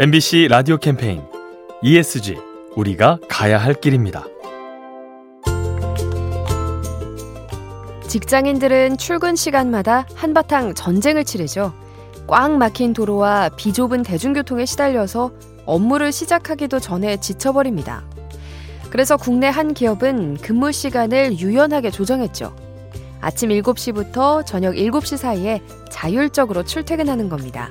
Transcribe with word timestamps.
MBC 0.00 0.46
라디오 0.48 0.76
캠페인 0.76 1.24
ESG 1.82 2.36
우리가 2.76 3.18
가야 3.28 3.58
할 3.58 3.74
길입니다. 3.74 4.24
직장인들은 8.06 8.98
출근 8.98 9.34
시간마다 9.34 10.06
한바탕 10.14 10.74
전쟁을 10.74 11.24
치르죠. 11.24 11.72
꽉 12.28 12.52
막힌 12.52 12.92
도로와 12.92 13.48
비좁은 13.56 14.04
대중교통에 14.04 14.66
시달려서 14.66 15.32
업무를 15.66 16.12
시작하기도 16.12 16.78
전에 16.78 17.16
지쳐버립니다. 17.16 18.04
그래서 18.90 19.16
국내 19.16 19.48
한 19.48 19.74
기업은 19.74 20.36
근무 20.36 20.70
시간을 20.70 21.40
유연하게 21.40 21.90
조정했죠. 21.90 22.54
아침 23.20 23.48
7시부터 23.48 24.46
저녁 24.46 24.74
7시 24.74 25.16
사이에 25.16 25.60
자율적으로 25.90 26.62
출퇴근하는 26.62 27.28
겁니다. 27.28 27.68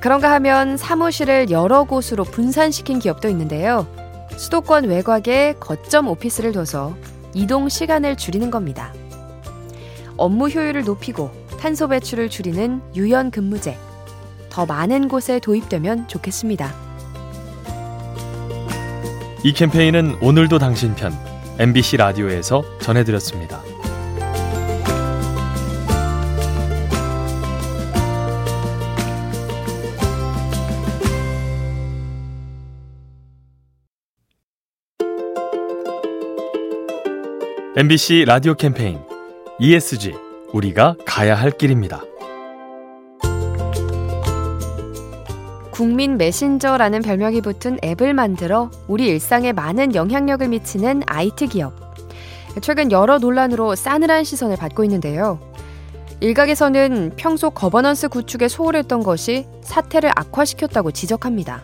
그런가 0.00 0.32
하면 0.32 0.76
사무실을 0.76 1.50
여러 1.50 1.84
곳으로 1.84 2.24
분산시킨 2.24 2.98
기업도 2.98 3.28
있는데요. 3.28 3.86
수도권 4.36 4.84
외곽에 4.84 5.54
거점 5.58 6.08
오피스를 6.08 6.52
둬서 6.52 6.94
이동 7.34 7.68
시간을 7.68 8.16
줄이는 8.16 8.50
겁니다. 8.50 8.92
업무 10.16 10.48
효율을 10.48 10.84
높이고 10.84 11.30
탄소 11.60 11.88
배출을 11.88 12.28
줄이는 12.28 12.82
유연 12.94 13.30
근무제. 13.30 13.76
더 14.50 14.66
많은 14.66 15.08
곳에 15.08 15.38
도입되면 15.38 16.08
좋겠습니다. 16.08 16.72
이 19.44 19.52
캠페인은 19.52 20.16
오늘도 20.22 20.58
당신 20.58 20.94
편 20.94 21.12
MBC 21.58 21.98
라디오에서 21.98 22.64
전해드렸습니다. 22.80 23.75
MBC 37.78 38.24
라디오 38.26 38.54
캠페인 38.54 38.98
ESG 39.58 40.14
우리가 40.54 40.96
가야 41.04 41.34
할 41.34 41.50
길입니다. 41.50 42.00
국민 45.72 46.16
메신저라는 46.16 47.02
별명이 47.02 47.42
붙은 47.42 47.78
앱을 47.84 48.14
만들어 48.14 48.70
우리 48.88 49.08
일상에 49.08 49.52
많은 49.52 49.94
영향력을 49.94 50.48
미치는 50.48 51.02
IT 51.04 51.48
기업. 51.48 51.74
최근 52.62 52.90
여러 52.90 53.18
논란으로 53.18 53.74
싸늘한 53.74 54.24
시선을 54.24 54.56
받고 54.56 54.82
있는데요. 54.84 55.38
일각에서는 56.20 57.12
평소 57.16 57.50
거버넌스 57.50 58.08
구축에 58.08 58.48
소홀했던 58.48 59.02
것이 59.02 59.44
사태를 59.60 60.12
악화시켰다고 60.16 60.92
지적합니다. 60.92 61.62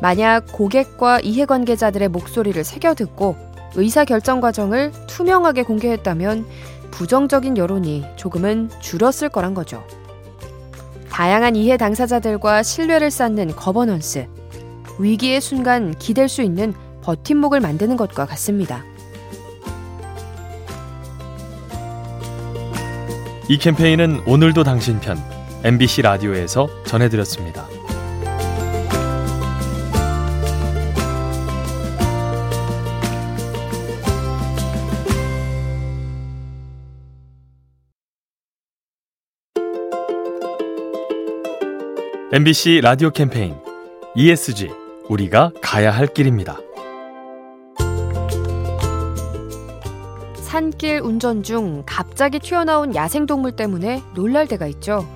만약 0.00 0.46
고객과 0.52 1.20
이해관계자들의 1.20 2.08
목소리를 2.08 2.64
새겨 2.64 2.94
듣고 2.94 3.51
의사 3.74 4.04
결정 4.04 4.40
과정을 4.40 4.92
투명하게 5.06 5.62
공개했다면 5.62 6.46
부정적인 6.90 7.56
여론이 7.56 8.04
조금은 8.16 8.70
줄었을 8.80 9.28
거란 9.28 9.54
거죠. 9.54 9.84
다양한 11.10 11.56
이해 11.56 11.76
당사자들과 11.76 12.62
신뢰를 12.62 13.10
쌓는 13.10 13.54
거버넌스. 13.56 14.26
위기의 14.98 15.40
순간 15.40 15.94
기댈 15.98 16.28
수 16.28 16.42
있는 16.42 16.74
버팀목을 17.02 17.60
만드는 17.60 17.96
것과 17.96 18.26
같습니다. 18.26 18.84
이 23.48 23.58
캠페인은 23.58 24.22
오늘도 24.26 24.64
당신 24.64 25.00
편 25.00 25.18
MBC 25.64 26.02
라디오에서 26.02 26.68
전해드렸습니다. 26.84 27.66
MBC 42.34 42.80
라디오 42.82 43.10
캠페인 43.10 43.54
ESG 44.14 44.70
우리가 45.10 45.52
가야 45.60 45.90
할 45.90 46.06
길입니다. 46.06 46.56
산길 50.36 51.00
운전 51.00 51.42
중 51.42 51.82
갑자기 51.84 52.38
튀어나온 52.38 52.94
야생동물 52.94 53.52
때문에 53.52 54.02
놀랄 54.14 54.46
때가 54.46 54.66
있죠. 54.68 55.06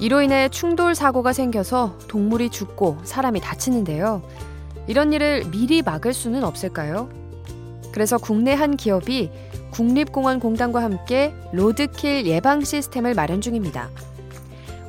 이로 0.00 0.20
인해 0.20 0.48
충돌 0.48 0.96
사고가 0.96 1.32
생겨서 1.32 1.96
동물이 2.08 2.50
죽고 2.50 2.98
사람이 3.04 3.38
다치는데요. 3.40 4.24
이런 4.88 5.12
일을 5.12 5.44
미리 5.52 5.82
막을 5.82 6.12
수는 6.12 6.42
없을까요? 6.42 7.08
그래서 7.92 8.18
국내 8.18 8.52
한 8.52 8.76
기업이 8.76 9.30
국립공원공단과 9.70 10.82
함께 10.82 11.32
로드킬 11.52 12.26
예방 12.26 12.64
시스템을 12.64 13.14
마련 13.14 13.40
중입니다. 13.40 13.90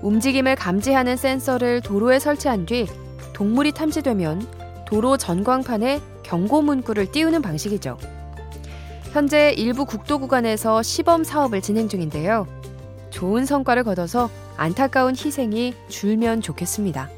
움직임을 0.01 0.55
감지하는 0.55 1.17
센서를 1.17 1.81
도로에 1.81 2.19
설치한 2.19 2.65
뒤 2.65 2.87
동물이 3.33 3.71
탐지되면 3.73 4.47
도로 4.85 5.17
전광판에 5.17 6.01
경고 6.23 6.61
문구를 6.61 7.11
띄우는 7.11 7.41
방식이죠. 7.41 7.97
현재 9.11 9.51
일부 9.57 9.85
국도 9.85 10.19
구간에서 10.19 10.83
시범 10.83 11.23
사업을 11.23 11.61
진행 11.61 11.87
중인데요. 11.89 12.47
좋은 13.09 13.45
성과를 13.45 13.83
거둬서 13.83 14.29
안타까운 14.57 15.15
희생이 15.15 15.73
줄면 15.87 16.41
좋겠습니다. 16.41 17.09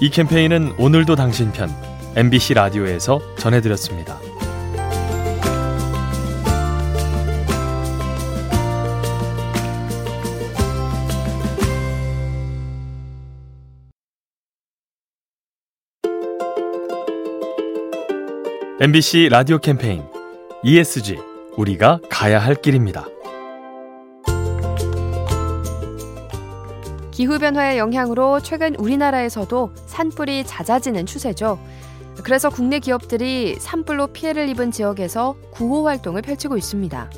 이 0.00 0.10
캠페인은 0.10 0.74
오늘도 0.78 1.16
당신 1.16 1.52
편 1.52 1.70
MBC 2.16 2.54
라디오에서 2.54 3.20
전해드렸습니다. 3.36 4.18
MBC 18.84 19.30
라디오 19.30 19.56
캠페인 19.56 20.02
ESG 20.62 21.16
우리가 21.56 22.00
가야 22.10 22.38
할 22.38 22.54
길입니다. 22.54 23.06
기후변화의 27.10 27.78
영향으로 27.78 28.40
최근 28.40 28.74
우리나라에서도 28.74 29.72
산불이 29.86 30.44
잦아지는 30.44 31.06
추세죠. 31.06 31.58
그래서 32.24 32.50
국내 32.50 32.78
기업들이 32.78 33.56
산불로 33.58 34.08
피해를 34.08 34.50
입은 34.50 34.70
지역에서 34.70 35.34
구호 35.50 35.88
활동을 35.88 36.20
펼치고 36.20 36.58
있습니다. 36.58 37.10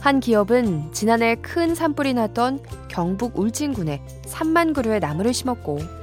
한 0.00 0.18
기업은 0.18 0.90
지난해 0.92 1.36
큰 1.36 1.76
산불이 1.76 2.14
났던 2.14 2.58
경북 2.88 3.38
울진군에 3.38 4.02
3만 4.26 4.74
그루의 4.74 4.98
나무를 4.98 5.32
심었고 5.32 6.01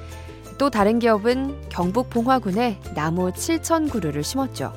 또 0.59 0.69
다른 0.69 0.99
기업은 0.99 1.69
경북 1.69 2.09
봉화군에 2.09 2.79
나무 2.93 3.31
7천 3.31 3.89
그루를 3.89 4.23
심었죠. 4.23 4.73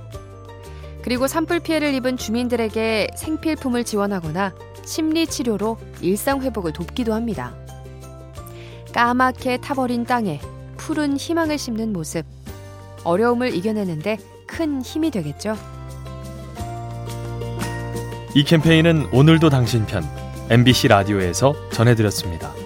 그리고 1.02 1.26
산불 1.26 1.58
피해를 1.58 1.92
입은 1.94 2.16
주민들에게 2.16 3.08
생필품을 3.16 3.82
지원하거나 3.82 4.54
심리 4.84 5.26
치료로 5.26 5.76
일상 6.00 6.40
회복을 6.40 6.72
돕기도 6.72 7.12
합니다. 7.12 7.54
까맣게 8.94 9.58
타버린 9.58 10.04
땅에 10.04 10.40
푸른 10.76 11.16
희망을 11.16 11.58
심는 11.58 11.92
모습. 11.92 12.24
어려움을 13.02 13.52
이겨내는데 13.52 14.18
큰 14.46 14.82
힘이 14.82 15.10
되겠죠. 15.10 15.56
이 18.36 18.44
캠페인은 18.44 19.08
오늘도 19.12 19.50
당신 19.50 19.84
편 19.86 20.04
MBC 20.48 20.88
라디오에서 20.88 21.54
전해드렸습니다. 21.70 22.61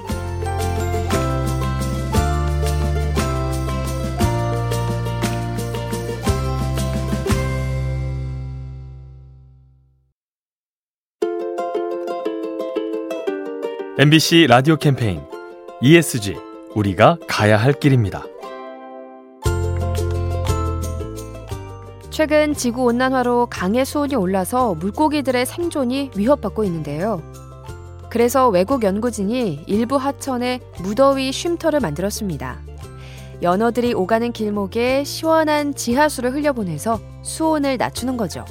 MBC 13.98 14.46
라디오 14.48 14.76
캠페인 14.76 15.22
ESG 15.80 16.36
우리가 16.74 17.16
가야 17.26 17.56
할 17.56 17.72
길입니다. 17.72 18.24
최근 22.10 22.52
지구 22.52 22.84
온난화로 22.84 23.46
강의 23.46 23.86
수온이 23.86 24.14
올라서 24.14 24.74
물고기들의 24.74 25.46
생존이 25.46 26.10
위협받고 26.14 26.64
있는데요. 26.64 27.22
그래서 28.10 28.50
외국 28.50 28.82
연구진이 28.82 29.64
일부 29.66 29.96
하천에 29.96 30.60
무더위 30.82 31.32
쉼터를 31.32 31.80
만들었습니다. 31.80 32.60
연어들이 33.40 33.94
오가는 33.94 34.30
길목에 34.30 35.04
시원한 35.04 35.74
지하수를 35.74 36.34
흘려보내서 36.34 37.00
수온을 37.22 37.78
낮추는 37.78 38.18
거죠. 38.18 38.44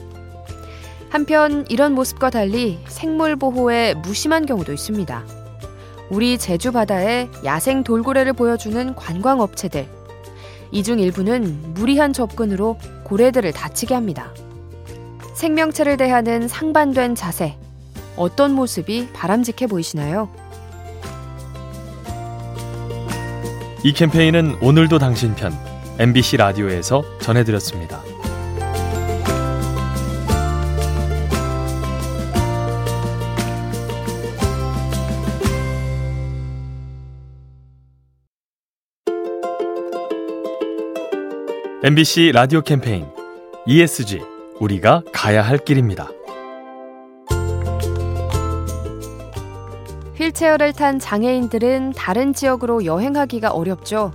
한편 1.10 1.66
이런 1.70 1.94
모습과 1.94 2.30
달리 2.30 2.80
생물 2.88 3.36
보호에 3.36 3.94
무심한 3.96 4.46
경우도 4.46 4.74
있습니다. 4.74 5.24
우리 6.10 6.38
제주 6.38 6.72
바다에 6.72 7.30
야생 7.44 7.84
돌고래를 7.84 8.34
보여주는 8.34 8.96
관광 8.96 9.40
업체들. 9.40 9.88
이 10.72 10.84
중 10.84 11.00
일부는 11.00 11.74
무리한 11.74 12.12
접근으로 12.12 12.78
고래들을 13.06 13.52
다치게 13.54 13.94
합니다. 13.94 14.32
생명체를 15.36 15.98
대하는 15.98 16.48
상반된 16.48 17.16
자세. 17.16 17.56
어떤 18.18 18.52
모습이 18.54 19.10
바람직해 19.14 19.68
보이시나요? 19.68 20.30
이 23.84 23.94
캠페인은 23.94 24.58
오늘도 24.62 24.98
당신 25.00 25.36
편 25.36 25.54
MBC 26.00 26.38
라디오에서 26.38 27.04
전해드렸습니다. 27.20 28.02
MBC 41.88 42.32
라디오 42.34 42.62
캠페인 42.62 43.06
ESG 43.68 44.20
우리가 44.60 45.04
가야 45.14 45.44
할 45.44 45.60
길입니다. 45.60 46.10
휠체어를 50.16 50.74
탄 50.74 50.98
장애인들은 50.98 51.94
다른 51.96 52.34
지역으로 52.34 52.86
여행하기가 52.86 53.52
어렵죠. 53.52 54.12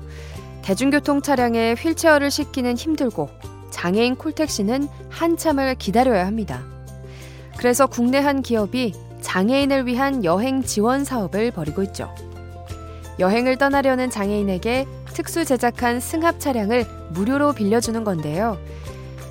대중교통 0.62 1.22
차량에 1.22 1.74
휠체어를 1.74 2.32
싣기는 2.32 2.76
힘들고 2.76 3.28
장애인 3.70 4.16
콜택시는 4.16 4.88
한참을 5.08 5.76
기다려야 5.76 6.26
합니다. 6.26 6.64
그래서 7.56 7.86
국내 7.86 8.18
한 8.18 8.42
기업이 8.42 8.94
장애인을 9.20 9.86
위한 9.86 10.24
여행 10.24 10.64
지원 10.64 11.04
사업을 11.04 11.52
벌이고 11.52 11.84
있죠. 11.84 12.12
여행을 13.20 13.58
떠나려는 13.58 14.10
장애인에게 14.10 14.88
특수 15.12 15.44
제작한 15.44 16.00
승합 16.00 16.40
차량을 16.40 16.86
무료로 17.10 17.52
빌려주는 17.52 18.02
건데요. 18.04 18.58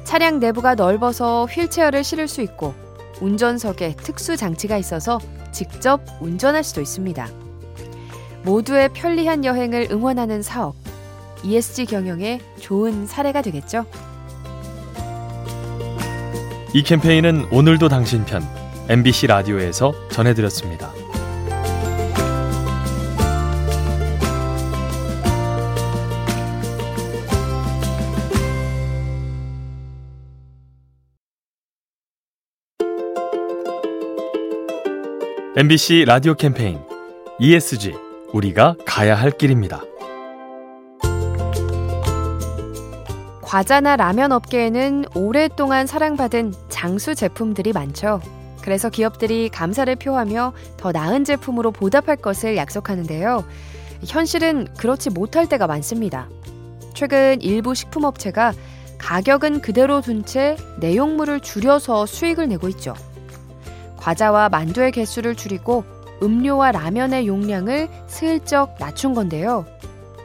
차량 0.04 0.40
내부가 0.40 0.76
넓어서 0.76 1.46
휠체어를 1.46 2.04
실을 2.04 2.28
수 2.28 2.42
있고 2.42 2.74
운전석에 3.22 3.96
특수 3.98 4.38
장치가 4.38 4.78
있어서 4.78 5.20
직접 5.52 6.02
운전할 6.22 6.64
수도 6.64 6.82
있습니다. 6.82 7.28
모두의 8.44 8.90
편리한 8.94 9.46
여행을 9.46 9.90
응원하는 9.92 10.42
사업. 10.42 10.76
ESG 11.44 11.86
경영의 11.86 12.40
좋은 12.60 13.06
사례가 13.06 13.42
되겠죠. 13.42 13.86
이 16.74 16.84
캠페인은 16.84 17.48
오늘도 17.52 17.90
당신 17.90 18.26
편 18.26 18.44
MBC 18.90 19.28
라디오에서 19.28 19.94
전해드렸습니다. 20.10 20.99
MBC 35.58 36.06
라디오 36.06 36.36
캠페인 36.36 36.80
ESG 37.40 37.96
우리가 38.34 38.76
가야 38.86 39.16
할 39.16 39.32
길입니다. 39.32 39.82
과자나 43.42 43.96
라면 43.96 44.32
업계에는 44.32 45.06
오랫동안 45.16 45.88
사랑받은 45.88 46.54
장수 46.70 47.16
제품들이 47.16 47.74
많죠. 47.74 48.22
그래서 48.62 48.92
기업들이 48.92 49.50
감사를 49.50 49.94
표하며 49.96 50.54
더 50.78 50.92
나은 50.92 51.24
제품으로 51.24 51.72
보답할 51.72 52.18
것을 52.18 52.56
약속하는데요. 52.56 53.44
현실은 54.06 54.68
그렇지 54.78 55.10
못할 55.10 55.50
때가 55.50 55.66
많습니다. 55.66 56.30
최근 56.94 57.42
일부 57.42 57.74
식품업체가 57.74 58.54
가격은 59.00 59.62
그대로 59.62 60.02
둔 60.02 60.24
채 60.26 60.58
내용물을 60.80 61.40
줄여서 61.40 62.06
수익을 62.06 62.48
내고 62.50 62.70
있죠. 62.70 62.94
과자와 64.00 64.50
만두의 64.50 64.92
개수를 64.92 65.36
줄이고 65.36 65.84
음료와 66.22 66.72
라면의 66.72 67.28
용량을 67.28 67.90
슬쩍 68.08 68.76
낮춘 68.80 69.14
건데요. 69.14 69.66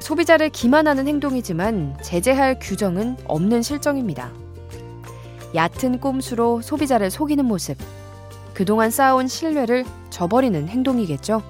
소비자를 0.00 0.50
기만하는 0.50 1.08
행동이지만 1.08 1.96
제재할 2.02 2.58
규정은 2.60 3.16
없는 3.26 3.62
실정입니다. 3.62 4.30
얕은 5.54 6.00
꼼수로 6.00 6.60
소비자를 6.62 7.10
속이는 7.10 7.44
모습. 7.44 7.78
그동안 8.54 8.90
쌓아온 8.90 9.28
신뢰를 9.28 9.84
저버리는 10.10 10.68
행동이겠죠. 10.68 11.42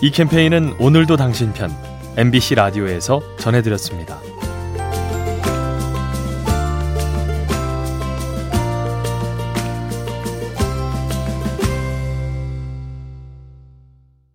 이 0.00 0.10
캠페인은 0.10 0.76
오늘도 0.78 1.16
당신 1.16 1.52
편 1.52 1.70
MBC 2.16 2.54
라디오에서 2.54 3.20
전해드렸습니다. 3.38 4.27